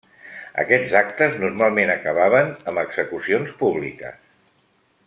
[0.61, 4.21] Aquests actes normalment acabaven amb execucions públiques.